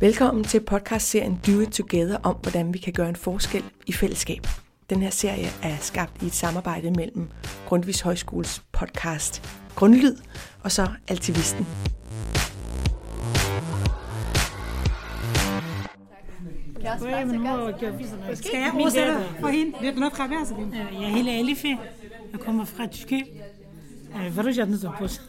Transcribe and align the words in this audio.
Velkommen 0.00 0.44
til 0.44 0.60
podcastserien 0.60 1.40
Do 1.46 1.60
It 1.60 1.68
Together 1.68 2.18
om, 2.22 2.36
hvordan 2.42 2.74
vi 2.74 2.78
kan 2.78 2.92
gøre 2.92 3.08
en 3.08 3.16
forskel 3.16 3.64
i 3.86 3.92
fællesskab. 3.92 4.46
Den 4.90 5.02
her 5.02 5.10
serie 5.10 5.48
er 5.62 5.76
skabt 5.80 6.22
i 6.22 6.26
et 6.26 6.34
samarbejde 6.34 6.90
mellem 6.90 7.28
Grundvis 7.66 8.00
Højskoles 8.00 8.62
podcast 8.72 9.42
Grundlyd 9.74 10.16
og 10.64 10.72
så 10.72 10.88
Altivisten. 11.08 11.66
Skal 18.34 18.58
jeg 18.58 18.72
oversætte 18.74 19.12
for 19.40 19.48
hende? 19.48 19.72
Det 19.80 19.94
du 19.94 20.00
noget 20.00 20.16
fra 20.16 20.26
hver 20.26 20.44
side. 20.44 20.86
Jeg 21.00 21.08
hele 21.08 21.30
Alife. 21.30 21.78
Jeg 22.32 22.40
kommer 22.40 22.64
fra 22.64 22.86
Tyskland. 22.86 23.26
Øh, 24.16 24.32
hvad 24.32 24.44
er 24.44 24.48
det, 24.48 25.20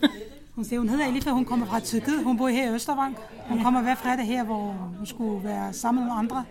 hun 0.60 0.66
siger, 0.66 0.80
hun 0.80 0.90
hedder 0.90 1.06
Elifa, 1.06 1.30
hun 1.30 1.46
kommer 1.46 1.66
fra 1.66 1.80
Tyrkiet. 1.80 2.24
Hun 2.24 2.38
bor 2.38 2.48
her 2.48 2.72
i 2.72 2.76
Østervang. 2.76 3.18
Hun 3.50 3.60
kommer 3.60 3.82
hver 3.82 3.96
fredag 3.96 4.26
her, 4.26 4.44
hvor 4.44 4.72
hun 4.72 5.06
skulle 5.06 5.44
være 5.44 5.74
sammen 5.74 6.06
med 6.06 6.14
andre. 6.16 6.46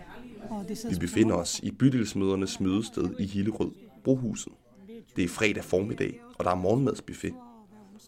Og 0.49 0.65
det 0.67 0.85
Vi 0.89 0.95
befinder 0.99 1.35
os 1.35 1.59
i 1.59 1.71
bydelsmødernes 1.71 2.59
mødested 2.59 3.09
i 3.19 3.25
Hillerød, 3.25 3.71
Brohuset. 4.03 4.53
Det 5.15 5.23
er 5.23 5.27
fredag 5.27 5.63
formiddag, 5.63 6.21
og 6.39 6.45
der 6.45 6.51
er 6.51 6.55
morgenmadsbuffet. 6.55 7.33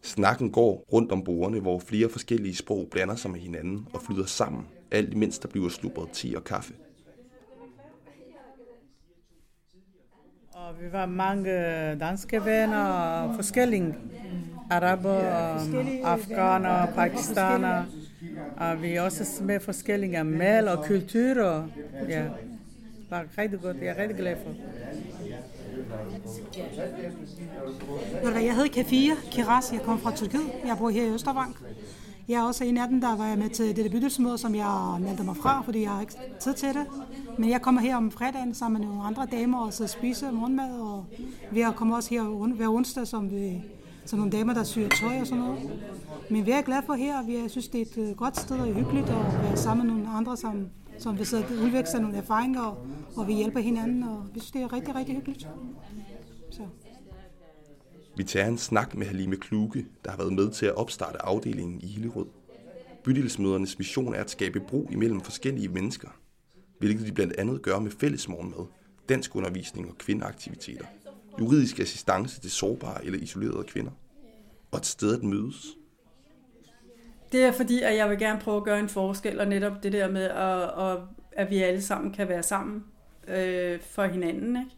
Snakken 0.04 0.52
går 0.52 0.86
rundt 0.94 1.12
om 1.12 1.24
bordene, 1.24 1.60
hvor 1.60 1.80
flere 1.80 2.10
forskellige 2.10 2.56
sprog 2.56 2.88
blander 2.92 3.16
sig 3.16 3.32
med 3.32 3.40
hinanden 3.40 3.88
og 3.94 4.02
flyder 4.02 4.26
sammen, 4.26 4.66
alt 4.92 5.14
imens 5.14 5.40
der 5.40 5.48
bliver 5.48 5.70
slubret 5.70 6.10
te 6.14 6.34
og 6.36 6.44
kaffe. 6.44 6.74
Og 10.54 10.82
vi 10.82 10.92
var 10.92 11.06
mange 11.06 11.52
danske 12.00 12.46
venner 12.46 12.86
og 12.86 13.36
forskellige 13.36 13.96
araber, 14.72 15.22
afghaner, 16.04 16.86
pakistaner. 16.96 17.84
Og 18.58 18.82
vi 18.82 18.94
er 18.94 19.02
også 19.02 19.44
med 19.44 19.60
forskellige 19.60 20.24
mal 20.24 20.68
og 20.68 20.86
kulturer. 20.86 21.64
Ja, 22.10 22.24
det 22.24 22.32
var 23.10 23.26
rigtig 23.38 23.62
godt. 23.62 23.78
Jeg 23.82 23.88
er 23.88 23.98
rigtig 24.02 24.18
glad 24.18 24.36
for. 24.44 24.52
Jeg 28.40 28.56
hedder 28.56 28.70
Kafia 28.74 29.14
Kiras, 29.32 29.74
jeg 29.74 29.82
kommer 29.82 30.02
fra 30.02 30.16
Tyrkiet. 30.16 30.52
Jeg 30.66 30.78
bor 30.78 30.90
her 30.90 31.04
i 31.04 31.10
Østervang. 31.10 31.56
Jeg 32.28 32.40
er 32.40 32.44
også 32.44 32.64
en 32.64 32.78
af 32.78 32.88
dem, 32.88 33.02
der 33.02 33.18
var 33.18 33.36
med 33.36 33.50
til 33.50 33.76
det 33.76 33.92
bydelsmøde, 33.92 34.38
som 34.38 34.56
jeg 34.56 34.98
meldte 35.00 35.24
mig 35.24 35.38
fra, 35.38 35.62
fordi 35.66 35.82
jeg 35.82 35.90
har 35.90 36.02
ikke 36.02 36.14
tid 36.40 36.54
til 36.54 36.70
det. 36.70 36.86
Men 37.38 37.50
jeg 37.50 37.62
kommer 37.62 37.82
her 37.82 37.96
om 37.96 38.12
fredagen 38.12 38.54
sammen 38.54 38.82
med 38.82 38.88
nogle 38.90 39.04
andre 39.04 39.28
damer 39.32 39.66
og 39.66 39.74
så 39.74 39.88
spiser 39.88 40.32
morgenmad. 40.32 40.80
Og 40.80 41.06
vi 41.52 41.64
kommer 41.76 41.96
også 41.96 42.10
her 42.10 42.24
hver 42.56 42.68
onsdag, 42.68 43.08
som 43.08 43.32
vi 43.32 43.62
så 44.06 44.16
nogle 44.16 44.32
damer, 44.32 44.54
der 44.54 44.64
syr 44.64 44.88
tøj 44.90 45.20
og 45.20 45.28
sådan 45.28 45.44
noget. 45.44 45.60
Men 46.30 46.46
vi 46.46 46.52
er 46.52 46.62
glade 46.62 46.82
for 46.86 46.94
her, 46.94 47.26
vi 47.26 47.50
synes, 47.50 47.68
det 47.68 47.82
er 47.82 47.86
et 47.86 48.10
øh, 48.10 48.16
godt 48.16 48.38
sted 48.38 48.60
og 48.60 48.74
hyggeligt 48.74 49.10
at 49.10 49.44
være 49.44 49.58
sammen 49.58 49.88
med 49.88 49.96
nogle 49.96 50.10
andre, 50.10 50.38
som, 50.38 50.68
som 51.00 51.20
vi 51.20 51.26
sidder 51.26 51.44
og 51.44 51.52
udveksle 51.52 52.02
nogle 52.02 52.18
erfaringer, 52.18 52.62
og, 52.62 52.88
og 53.16 53.28
vi 53.28 53.34
hjælper 53.34 53.60
hinanden, 53.60 54.04
og 54.04 54.26
vi 54.34 54.40
synes, 54.40 54.52
det 54.52 54.62
er 54.62 54.74
rigtig, 54.74 54.96
rigtig 54.96 55.16
hyggeligt. 55.16 55.48
Så. 56.52 56.62
Vi 58.16 58.24
tager 58.24 58.48
en 58.48 58.58
snak 58.58 58.96
med 58.96 59.08
Halime 59.08 59.36
Kluge, 59.36 59.86
der 60.06 60.12
har 60.12 60.18
været 60.18 60.34
med 60.34 60.52
til 60.52 60.66
at 60.66 60.76
opstarte 60.76 61.26
afdelingen 61.26 61.82
i 61.82 61.88
Hillerød. 61.88 62.26
Bydelsmødernes 63.04 63.78
mission 63.78 64.14
er 64.14 64.20
at 64.20 64.30
skabe 64.30 64.60
bro 64.60 64.88
imellem 64.92 65.22
forskellige 65.22 65.68
mennesker, 65.68 66.08
hvilket 66.80 67.08
de 67.08 67.12
blandt 67.12 67.34
andet 67.38 67.62
gør 67.62 67.80
med 67.80 67.92
fælles 67.92 68.28
morgenmad, 68.28 68.66
dansk 69.10 69.36
undervisning 69.36 69.90
og 69.90 69.98
kvindeaktiviteter 69.98 70.86
juridisk 71.40 71.80
assistance 71.80 72.42
til 72.42 72.52
sårbare 72.52 73.06
eller 73.06 73.20
isolerede 73.20 73.64
kvinder, 73.64 73.92
og 74.72 74.78
et 74.78 74.86
sted 74.86 75.16
at 75.16 75.24
mødes. 75.24 75.66
Det 77.32 77.44
er 77.44 77.52
fordi, 77.52 77.82
at 77.82 77.96
jeg 77.96 78.10
vil 78.10 78.18
gerne 78.18 78.40
prøve 78.40 78.58
at 78.58 78.64
gøre 78.64 78.80
en 78.80 78.90
forskel, 78.90 79.40
og 79.40 79.48
netop 79.48 79.84
det 79.84 79.92
der 79.92 80.10
med, 80.10 80.24
at, 80.24 80.98
at 81.32 81.50
vi 81.50 81.58
alle 81.58 81.82
sammen 81.82 82.14
kan 82.14 82.30
være 82.30 82.44
sammen 82.44 82.84
øh, 83.28 83.80
for 83.82 84.06
hinanden. 84.06 84.56
Ikke? 84.56 84.76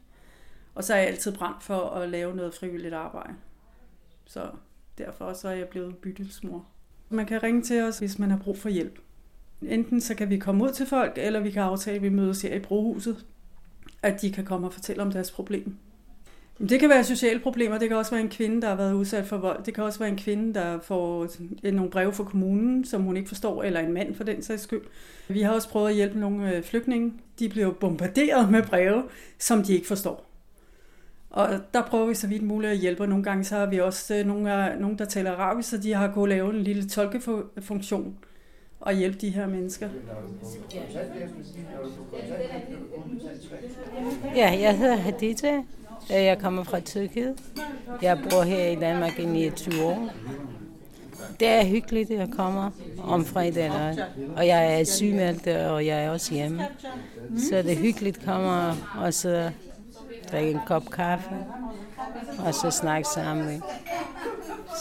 Og 0.75 0.83
så 0.83 0.94
er 0.94 0.97
jeg 0.97 1.07
altid 1.07 1.31
brændt 1.31 1.63
for 1.63 1.89
at 1.89 2.09
lave 2.09 2.35
noget 2.35 2.53
frivilligt 2.53 2.94
arbejde. 2.94 3.33
Så 4.25 4.49
derfor 4.97 5.33
så 5.33 5.47
er 5.47 5.55
jeg 5.55 5.67
blevet 5.67 5.97
bydelsmor. 5.97 6.66
Man 7.09 7.25
kan 7.25 7.44
ringe 7.44 7.61
til 7.61 7.83
os, 7.83 7.99
hvis 7.99 8.19
man 8.19 8.29
har 8.29 8.38
brug 8.38 8.57
for 8.57 8.69
hjælp. 8.69 8.99
Enten 9.61 10.01
så 10.01 10.16
kan 10.16 10.29
vi 10.29 10.38
komme 10.38 10.63
ud 10.63 10.72
til 10.72 10.85
folk, 10.85 11.13
eller 11.17 11.39
vi 11.39 11.51
kan 11.51 11.61
aftale, 11.61 11.95
at 11.95 12.01
vi 12.01 12.09
mødes 12.09 12.41
her 12.41 12.55
i 12.55 12.59
Brohuset, 12.59 13.25
at 14.01 14.22
de 14.22 14.31
kan 14.31 14.45
komme 14.45 14.67
og 14.67 14.73
fortælle 14.73 15.01
om 15.01 15.11
deres 15.11 15.31
problem. 15.31 15.78
Det 16.59 16.80
kan 16.80 16.90
være 16.90 17.03
sociale 17.03 17.40
problemer, 17.40 17.78
det 17.78 17.88
kan 17.90 17.97
også 17.97 18.12
være 18.12 18.22
en 18.22 18.30
kvinde, 18.30 18.62
der 18.62 18.68
har 18.68 18.75
været 18.75 18.94
udsat 18.94 19.25
for 19.25 19.38
vold, 19.38 19.64
det 19.64 19.74
kan 19.74 19.84
også 19.84 20.00
være 20.00 20.09
en 20.09 20.18
kvinde, 20.18 20.53
der 20.53 20.80
får 20.80 21.28
nogle 21.72 21.91
breve 21.91 22.14
fra 22.14 22.24
kommunen, 22.24 22.86
som 22.86 23.02
hun 23.02 23.18
ikke 23.18 23.28
forstår, 23.28 23.64
eller 23.64 23.80
en 23.80 23.94
mand 23.94 24.16
for 24.16 24.24
den 24.24 24.41
sags 24.41 24.62
skyld. 24.62 24.81
Vi 25.28 25.41
har 25.41 25.53
også 25.53 25.69
prøvet 25.69 25.90
at 25.90 25.96
hjælpe 25.96 26.19
nogle 26.19 26.56
øh, 26.56 26.64
flygtninge. 26.64 27.14
De 27.40 27.50
bliver 27.50 27.72
bombarderet 27.72 28.52
med 28.52 28.64
breve, 28.64 29.03
som 29.40 29.64
de 29.64 29.74
ikke 29.74 29.88
forstår. 29.88 30.30
Og 31.30 31.50
der 31.74 31.81
prøver 31.81 32.06
vi 32.06 32.16
så 32.16 32.28
vidt 32.28 32.44
muligt 32.44 32.72
at 32.74 32.78
hjælpe, 32.78 33.03
og 33.03 33.09
nogle 33.09 33.24
gange 33.24 33.44
så 33.44 33.56
har 33.56 33.66
vi 33.66 33.80
også 33.80 34.16
øh, 34.16 34.25
nogle, 34.25 34.75
nogle 34.80 34.97
der 34.97 35.06
taler 35.06 35.31
arabisk, 35.31 35.70
så 35.70 35.78
de 35.78 35.94
har 35.94 36.12
kunnet 36.12 36.30
lave 36.30 36.50
en 36.50 36.64
lille 36.64 36.90
tolkefunktion 36.90 38.18
at 38.85 38.97
hjælpe 38.97 39.17
de 39.17 39.29
her 39.29 39.47
mennesker. 39.47 39.89
Ja, 44.35 44.57
jeg 44.61 44.77
hedder 44.77 44.95
Hadita. 44.95 45.61
Jeg 46.09 46.39
kommer 46.39 46.63
fra 46.63 46.79
Tyrkiet. 46.79 47.35
Jeg 48.01 48.19
bor 48.29 48.41
her 48.41 48.67
i 48.67 48.75
Danmark 48.75 49.19
i 49.19 49.25
29 49.25 49.83
år. 49.83 50.09
Det 51.39 51.47
er 51.47 51.66
hyggeligt, 51.66 52.11
at 52.11 52.17
jeg 52.17 52.29
kommer 52.35 52.72
om 53.03 53.25
fredagen, 53.25 53.99
og 54.35 54.47
jeg 54.47 54.79
er 54.79 54.83
sygemeldt, 54.83 55.47
og 55.47 55.85
jeg 55.85 56.03
er 56.05 56.09
også 56.09 56.33
hjemme. 56.33 56.63
Så 57.49 57.57
det 57.57 57.72
er 57.72 57.75
hyggeligt 57.75 58.17
at 58.17 58.25
komme 58.25 58.73
og 58.99 59.13
så 59.13 59.51
drikke 60.31 60.51
en 60.51 60.59
kop 60.67 60.89
kaffe, 60.91 61.29
og 62.45 62.53
så 62.53 62.72
snakke 62.72 63.07
sammen. 63.13 63.63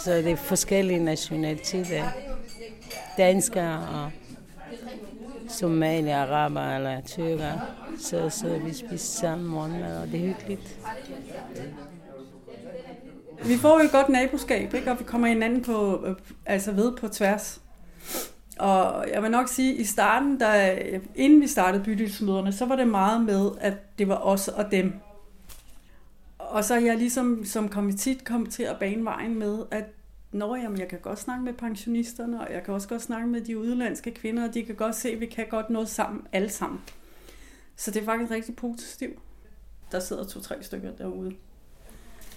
Så 0.04 0.12
det 0.12 0.30
er 0.30 0.36
forskellige 0.36 1.04
nationaliteter. 1.04 2.04
Danskere 3.16 3.88
og 3.88 4.10
somalier, 5.48 6.16
araber 6.16 6.76
eller 6.76 7.00
tyrker. 7.00 7.52
Så, 7.98 8.30
så 8.30 8.58
vi 8.64 8.74
spiser 8.74 9.20
sammen 9.20 9.46
morgenmad, 9.46 10.02
og 10.02 10.06
det 10.06 10.20
er 10.20 10.26
hyggeligt. 10.26 10.78
Vi 13.46 13.56
får 13.56 13.78
jo 13.78 13.84
et 13.84 13.92
godt 13.92 14.08
naboskab, 14.08 14.74
ikke? 14.74 14.90
og 14.90 14.98
vi 14.98 15.04
kommer 15.04 15.28
hinanden 15.28 15.62
på, 15.62 16.06
øh, 16.06 16.16
altså 16.46 16.72
ved 16.72 16.96
på 16.96 17.08
tværs. 17.08 17.60
Og 18.58 19.06
jeg 19.14 19.22
vil 19.22 19.30
nok 19.30 19.48
sige, 19.48 19.74
at 19.74 19.80
i 19.80 19.84
starten, 19.84 20.38
da, 20.38 20.78
inden 21.14 21.40
vi 21.40 21.46
startede 21.46 21.84
bydelsmøderne, 21.84 22.52
så 22.52 22.66
var 22.66 22.76
det 22.76 22.88
meget 22.88 23.24
med, 23.24 23.50
at 23.60 23.98
det 23.98 24.08
var 24.08 24.16
os 24.16 24.48
og 24.48 24.70
dem. 24.70 24.92
Og 26.38 26.64
så 26.64 26.74
er 26.74 26.78
jeg 26.78 26.96
ligesom 26.96 27.44
som 27.44 27.68
komitet 27.68 28.24
kom 28.24 28.46
til 28.46 28.62
at 28.62 28.76
bane 28.80 29.04
vejen 29.04 29.38
med, 29.38 29.58
at 29.70 29.84
Nå, 30.32 30.56
jamen, 30.56 30.78
jeg 30.78 30.88
kan 30.88 30.98
godt 30.98 31.18
snakke 31.18 31.44
med 31.44 31.52
pensionisterne, 31.52 32.40
og 32.40 32.52
jeg 32.52 32.62
kan 32.64 32.74
også 32.74 32.88
godt 32.88 33.02
snakke 33.02 33.28
med 33.28 33.40
de 33.40 33.58
udenlandske 33.58 34.10
kvinder, 34.10 34.48
og 34.48 34.54
de 34.54 34.64
kan 34.64 34.74
godt 34.74 34.94
se, 34.94 35.08
at 35.08 35.20
vi 35.20 35.26
kan 35.26 35.46
godt 35.50 35.70
noget 35.70 35.88
sammen, 35.88 36.26
alle 36.32 36.48
sammen. 36.48 36.80
Så 37.76 37.90
det 37.90 38.00
er 38.00 38.04
faktisk 38.04 38.30
rigtig 38.30 38.56
positivt. 38.56 39.18
Der 39.92 40.00
sidder 40.00 40.24
to-tre 40.24 40.62
stykker 40.62 40.92
derude, 40.92 41.34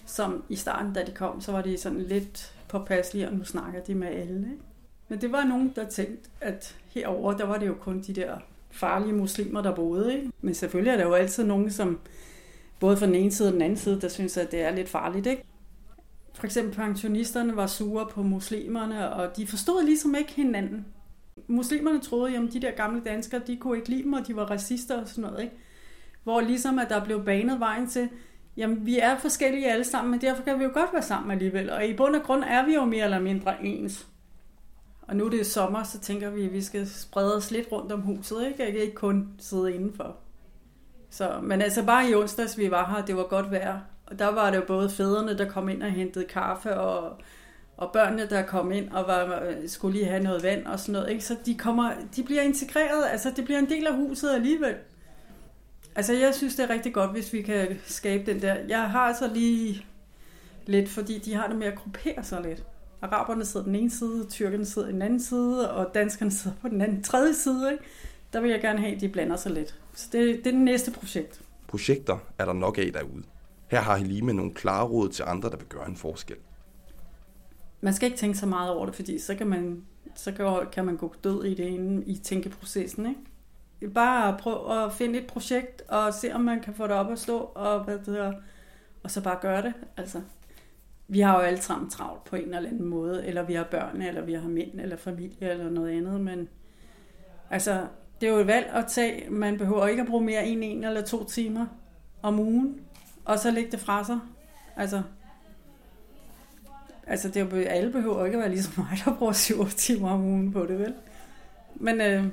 som 0.05 0.43
i 0.49 0.55
starten, 0.55 0.93
da 0.93 1.03
de 1.03 1.11
kom, 1.11 1.41
så 1.41 1.51
var 1.51 1.61
de 1.61 1.77
sådan 1.77 2.01
lidt 2.01 2.53
påpasselige, 2.67 3.27
og 3.27 3.33
nu 3.33 3.43
snakker 3.43 3.83
de 3.83 3.95
med 3.95 4.07
alle. 4.07 4.37
Ikke? 4.37 4.63
Men 5.07 5.21
det 5.21 5.31
var 5.31 5.43
nogen, 5.43 5.73
der 5.75 5.89
tænkte, 5.89 6.29
at 6.41 6.77
herover 6.87 7.37
der 7.37 7.45
var 7.45 7.57
det 7.57 7.67
jo 7.67 7.75
kun 7.79 8.01
de 8.01 8.13
der 8.13 8.37
farlige 8.71 9.13
muslimer, 9.13 9.61
der 9.61 9.75
boede. 9.75 10.15
Ikke? 10.15 10.31
Men 10.41 10.53
selvfølgelig 10.53 10.91
er 10.91 10.97
der 10.97 11.03
jo 11.03 11.13
altid 11.13 11.43
nogen, 11.43 11.71
som 11.71 11.99
både 12.79 12.97
fra 12.97 13.05
den 13.05 13.15
ene 13.15 13.31
side 13.31 13.49
og 13.49 13.53
den 13.53 13.61
anden 13.61 13.77
side, 13.77 14.01
der 14.01 14.07
synes, 14.07 14.37
at 14.37 14.51
det 14.51 14.61
er 14.61 14.71
lidt 14.71 14.89
farligt. 14.89 15.27
Ikke? 15.27 15.43
For 16.35 16.45
eksempel 16.45 16.75
pensionisterne 16.75 17.55
var 17.55 17.67
sure 17.67 18.07
på 18.07 18.23
muslimerne, 18.23 19.13
og 19.13 19.37
de 19.37 19.47
forstod 19.47 19.83
ligesom 19.83 20.15
ikke 20.15 20.31
hinanden. 20.31 20.85
Muslimerne 21.47 22.01
troede, 22.01 22.37
at 22.37 22.53
de 22.53 22.61
der 22.61 22.71
gamle 22.71 23.01
danskere, 23.05 23.41
de 23.47 23.57
kunne 23.57 23.77
ikke 23.77 23.89
lide 23.89 24.03
dem, 24.03 24.13
og 24.13 24.27
de 24.27 24.35
var 24.35 24.45
racister 24.45 25.01
og 25.01 25.07
sådan 25.07 25.21
noget. 25.29 25.43
Ikke? 25.43 25.55
Hvor 26.23 26.41
ligesom 26.41 26.79
at 26.79 26.89
der 26.89 27.05
blev 27.05 27.25
banet 27.25 27.59
vejen 27.59 27.87
til, 27.87 28.09
jamen 28.57 28.85
vi 28.85 28.99
er 28.99 29.17
forskellige 29.17 29.71
alle 29.71 29.83
sammen, 29.83 30.11
men 30.11 30.21
derfor 30.21 30.43
kan 30.43 30.59
vi 30.59 30.63
jo 30.63 30.71
godt 30.73 30.93
være 30.93 31.01
sammen 31.01 31.31
alligevel. 31.31 31.69
Og 31.69 31.87
i 31.87 31.93
bund 31.93 32.15
og 32.15 32.23
grund 32.23 32.43
er 32.43 32.65
vi 32.65 32.73
jo 32.73 32.85
mere 32.85 33.03
eller 33.03 33.19
mindre 33.19 33.65
ens. 33.65 34.07
Og 35.01 35.15
nu 35.15 35.25
er 35.25 35.29
det 35.29 35.45
sommer, 35.45 35.83
så 35.83 35.99
tænker 35.99 36.29
vi, 36.29 36.45
at 36.45 36.53
vi 36.53 36.61
skal 36.61 36.87
sprede 36.87 37.35
os 37.35 37.51
lidt 37.51 37.71
rundt 37.71 37.91
om 37.91 38.01
huset, 38.01 38.47
ikke? 38.47 38.63
Jeg 38.63 38.71
kan 38.71 38.81
ikke 38.81 38.95
kun 38.95 39.29
sidde 39.39 39.73
indenfor. 39.73 40.15
Så, 41.09 41.39
men 41.43 41.61
altså 41.61 41.85
bare 41.85 42.09
i 42.09 42.15
onsdags, 42.15 42.57
vi 42.57 42.71
var 42.71 42.89
her, 42.95 43.05
det 43.05 43.17
var 43.17 43.23
godt 43.23 43.51
vejr. 43.51 43.79
Og 44.05 44.19
der 44.19 44.27
var 44.27 44.51
det 44.51 44.57
jo 44.57 44.63
både 44.67 44.89
fædrene, 44.89 45.37
der 45.37 45.49
kom 45.49 45.69
ind 45.69 45.83
og 45.83 45.91
hentede 45.91 46.25
kaffe, 46.25 46.77
og, 46.77 47.17
og 47.77 47.91
børnene, 47.93 48.29
der 48.29 48.41
kom 48.41 48.71
ind 48.71 48.89
og 48.89 49.07
var, 49.07 49.43
øh, 49.43 49.69
skulle 49.69 49.97
lige 49.97 50.09
have 50.09 50.23
noget 50.23 50.43
vand 50.43 50.65
og 50.65 50.79
sådan 50.79 50.93
noget. 50.93 51.09
Ikke? 51.09 51.25
Så 51.25 51.35
de, 51.45 51.55
kommer, 51.55 51.91
de 52.15 52.23
bliver 52.23 52.41
integreret, 52.41 53.05
altså 53.11 53.31
det 53.35 53.45
bliver 53.45 53.59
en 53.59 53.69
del 53.69 53.87
af 53.87 53.95
huset 53.95 54.29
alligevel. 54.33 54.75
Altså 55.95 56.13
jeg 56.13 56.35
synes, 56.35 56.55
det 56.55 56.63
er 56.63 56.69
rigtig 56.69 56.93
godt, 56.93 57.11
hvis 57.11 57.33
vi 57.33 57.41
kan 57.41 57.79
skabe 57.85 58.31
den 58.31 58.41
der. 58.41 58.55
Jeg 58.67 58.89
har 58.89 59.13
så 59.13 59.33
lige 59.33 59.85
lidt, 60.65 60.89
fordi 60.89 61.19
de 61.19 61.33
har 61.33 61.47
det 61.47 61.55
med 61.55 61.67
at 61.67 61.75
gruppere 61.75 62.23
sig 62.23 62.41
lidt. 62.41 62.63
araberne 63.01 63.45
sidder 63.45 63.65
den 63.65 63.75
ene 63.75 63.91
side, 63.91 64.25
tyrkerne 64.29 64.65
sidder 64.65 64.87
den 64.87 65.01
anden 65.01 65.19
side, 65.19 65.71
og 65.71 65.91
danskerne 65.93 66.31
sidder 66.31 66.57
på 66.61 66.69
den 66.69 66.81
anden 66.81 67.03
tredje 67.03 67.33
side. 67.33 67.71
Ikke? 67.71 67.83
Der 68.33 68.41
vil 68.41 68.51
jeg 68.51 68.61
gerne 68.61 68.79
have, 68.79 68.95
at 68.95 69.01
de 69.01 69.09
blander 69.09 69.35
sig 69.35 69.51
lidt. 69.51 69.75
Så 69.93 70.07
det, 70.11 70.21
det 70.27 70.47
er 70.47 70.51
det 70.51 70.53
næste 70.53 70.91
projekt. 70.91 71.41
Projekter 71.67 72.17
er 72.39 72.45
der 72.45 72.53
nok 72.53 72.77
af 72.77 72.91
derude. 72.93 73.23
Her 73.67 73.79
har 73.79 73.97
Helime 73.97 74.33
nogle 74.33 74.53
klare 74.53 74.85
råd 74.85 75.09
til 75.09 75.23
andre, 75.27 75.49
der 75.49 75.57
vil 75.57 75.67
gøre 75.67 75.87
en 75.87 75.95
forskel. 75.95 76.37
Man 77.81 77.93
skal 77.93 78.05
ikke 78.05 78.17
tænke 78.17 78.37
så 78.37 78.45
meget 78.45 78.71
over 78.71 78.85
det, 78.85 78.95
fordi 78.95 79.19
så 79.19 79.35
kan 79.35 79.47
man, 79.47 79.83
så 80.15 80.65
kan 80.71 80.85
man 80.85 80.97
gå 80.97 81.13
død 81.23 81.43
i 81.43 81.53
det 81.53 81.63
inde 81.63 82.05
i 82.05 82.17
tænkeprocessen. 82.17 83.05
Ikke? 83.05 83.93
Bare 83.93 84.37
prøv 84.39 84.85
at 84.85 84.93
finde 84.93 85.19
et 85.19 85.27
projekt 85.27 85.81
og 85.81 86.13
se, 86.13 86.33
om 86.33 86.41
man 86.41 86.61
kan 86.61 86.73
få 86.73 86.83
det 86.83 86.91
op 86.91 87.11
at 87.11 87.19
stå, 87.19 87.37
og, 87.37 87.83
hvad 87.83 87.97
det 87.99 88.05
hedder, 88.05 88.33
og 89.03 89.11
så 89.11 89.21
bare 89.21 89.37
gøre 89.41 89.61
det. 89.61 89.73
Altså, 89.97 90.21
vi 91.07 91.19
har 91.19 91.35
jo 91.35 91.41
alle 91.41 91.61
sammen 91.61 91.89
travlt 91.89 92.23
på 92.23 92.35
en 92.35 92.43
eller 92.43 92.69
anden 92.69 92.85
måde, 92.85 93.25
eller 93.25 93.43
vi 93.43 93.53
har 93.53 93.63
børn, 93.63 94.01
eller 94.01 94.21
vi 94.21 94.33
har 94.33 94.49
mænd, 94.49 94.79
eller 94.79 94.97
familie, 94.97 95.49
eller 95.49 95.69
noget 95.69 95.97
andet, 95.97 96.21
men 96.21 96.49
altså, 97.49 97.87
det 98.21 98.29
er 98.29 98.33
jo 98.33 98.39
et 98.39 98.47
valg 98.47 98.67
at 98.67 98.85
tage. 98.87 99.29
Man 99.29 99.57
behøver 99.57 99.87
ikke 99.87 100.01
at 100.01 100.07
bruge 100.07 100.25
mere 100.25 100.47
end 100.47 100.63
en 100.63 100.83
eller 100.83 101.01
to 101.01 101.23
timer 101.23 101.65
om 102.21 102.39
ugen, 102.39 102.81
og 103.25 103.39
så 103.39 103.51
lægge 103.51 103.71
det 103.71 103.79
fra 103.79 104.03
sig. 104.03 104.19
Altså, 104.75 105.01
altså 107.07 107.27
det 107.27 107.37
er 107.37 107.57
jo, 107.57 107.63
alle 107.63 107.91
behøver 107.91 108.25
ikke 108.25 108.37
at 108.37 108.41
være 108.41 108.49
ligesom 108.49 108.73
mig, 108.77 108.99
der 109.05 109.15
bruger 109.15 109.33
7 109.33 109.65
timer 109.67 110.09
om 110.09 110.21
ugen 110.21 110.51
på 110.51 110.65
det, 110.65 110.79
vel? 110.79 110.93
Men 111.75 112.01
øh, 112.01 112.25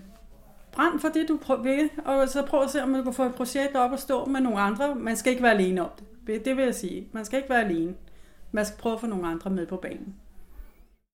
brænd 0.72 1.00
for 1.00 1.08
det, 1.08 1.28
du 1.28 1.36
prøver 1.36 1.88
og 2.04 2.28
så 2.28 2.42
prøv 2.42 2.62
at 2.62 2.70
se, 2.70 2.82
om 2.82 2.94
du 2.94 3.02
kan 3.02 3.12
få 3.12 3.22
et 3.22 3.34
projekt 3.34 3.76
op 3.76 3.92
at 3.92 4.00
stå 4.00 4.24
med 4.24 4.40
nogle 4.40 4.60
andre. 4.60 4.94
Man 4.94 5.16
skal 5.16 5.30
ikke 5.30 5.42
være 5.42 5.52
alene 5.52 5.82
om 5.82 5.90
det. 6.26 6.44
Det 6.44 6.56
vil 6.56 6.64
jeg 6.64 6.74
sige. 6.74 7.08
Man 7.12 7.24
skal 7.24 7.36
ikke 7.36 7.50
være 7.50 7.64
alene. 7.64 7.94
Man 8.52 8.66
skal 8.66 8.78
prøve 8.78 8.94
at 8.94 9.00
få 9.00 9.06
nogle 9.06 9.26
andre 9.26 9.50
med 9.50 9.66
på 9.66 9.76
banen. 9.76 10.14